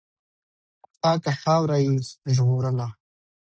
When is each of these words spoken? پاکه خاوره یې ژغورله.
پاکه 1.01 1.31
خاوره 1.41 1.77
یې 1.85 1.91
ژغورله. 2.35 2.87